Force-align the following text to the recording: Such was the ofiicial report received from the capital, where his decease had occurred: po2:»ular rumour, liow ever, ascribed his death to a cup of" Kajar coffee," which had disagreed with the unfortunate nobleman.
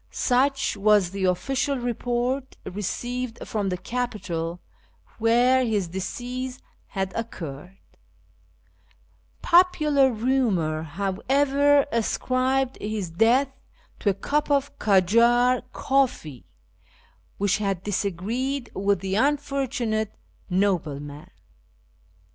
Such 0.09 0.75
was 0.77 1.11
the 1.11 1.25
ofiicial 1.25 1.79
report 1.85 2.57
received 2.65 3.47
from 3.47 3.69
the 3.69 3.77
capital, 3.77 4.59
where 5.19 5.63
his 5.63 5.89
decease 5.89 6.57
had 6.87 7.13
occurred: 7.15 7.77
po2:»ular 9.43 10.09
rumour, 10.11 10.89
liow 10.95 11.19
ever, 11.29 11.85
ascribed 11.91 12.79
his 12.81 13.11
death 13.11 13.49
to 13.99 14.09
a 14.09 14.15
cup 14.15 14.49
of" 14.49 14.71
Kajar 14.79 15.61
coffee," 15.71 16.47
which 17.37 17.59
had 17.59 17.83
disagreed 17.83 18.71
with 18.73 19.01
the 19.01 19.13
unfortunate 19.13 20.15
nobleman. 20.49 21.29